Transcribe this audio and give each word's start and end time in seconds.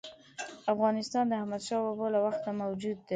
افغانستان 0.73 1.23
د 1.27 1.31
احمدشاه 1.41 1.83
بابا 1.85 2.07
له 2.13 2.19
وخته 2.25 2.49
موجود 2.61 2.97
دی. 3.05 3.09